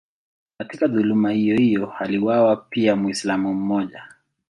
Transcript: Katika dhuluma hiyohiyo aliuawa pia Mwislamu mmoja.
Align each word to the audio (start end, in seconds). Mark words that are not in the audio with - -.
Katika 0.57 0.87
dhuluma 0.87 1.31
hiyohiyo 1.31 1.91
aliuawa 1.99 2.55
pia 2.55 2.95
Mwislamu 2.95 3.53
mmoja. 3.53 4.03